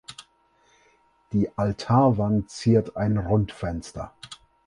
[1.31, 4.11] Die Altarwand ziert ein Rundfenster.